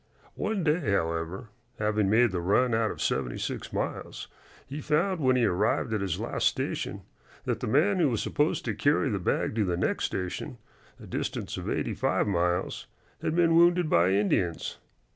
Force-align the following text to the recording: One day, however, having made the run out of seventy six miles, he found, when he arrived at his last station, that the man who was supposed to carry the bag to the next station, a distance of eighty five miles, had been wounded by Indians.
One 0.33 0.63
day, 0.63 0.79
however, 0.93 1.49
having 1.77 2.09
made 2.09 2.31
the 2.31 2.41
run 2.41 2.73
out 2.73 2.89
of 2.89 3.03
seventy 3.03 3.37
six 3.37 3.71
miles, 3.71 4.27
he 4.65 4.81
found, 4.81 5.19
when 5.19 5.35
he 5.35 5.45
arrived 5.45 5.93
at 5.93 6.01
his 6.01 6.19
last 6.19 6.47
station, 6.47 7.03
that 7.45 7.59
the 7.59 7.67
man 7.67 7.99
who 7.99 8.09
was 8.09 8.19
supposed 8.23 8.65
to 8.65 8.73
carry 8.73 9.09
the 9.11 9.19
bag 9.19 9.53
to 9.57 9.63
the 9.63 9.77
next 9.77 10.05
station, 10.05 10.57
a 10.99 11.05
distance 11.05 11.55
of 11.55 11.69
eighty 11.69 11.93
five 11.93 12.25
miles, 12.25 12.87
had 13.21 13.35
been 13.35 13.53
wounded 13.53 13.91
by 13.91 14.09
Indians. 14.09 14.79